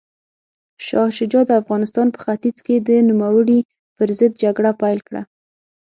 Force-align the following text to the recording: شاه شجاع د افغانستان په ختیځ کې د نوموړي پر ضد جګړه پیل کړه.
شاه 0.85 1.09
شجاع 1.17 1.43
د 1.47 1.51
افغانستان 1.61 2.07
په 2.11 2.19
ختیځ 2.23 2.57
کې 2.65 2.75
د 2.87 2.89
نوموړي 3.09 3.59
پر 3.97 4.09
ضد 4.19 4.31
جګړه 4.43 4.71
پیل 4.81 4.99
کړه. 5.07 5.21